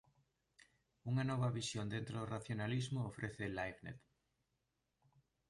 Unha 1.09 1.23
nova 1.31 1.53
visión 1.59 1.85
dentro 1.95 2.15
do 2.17 2.29
racionalismo 2.35 2.99
ofrece 3.11 3.51
Leibniz. 3.55 3.99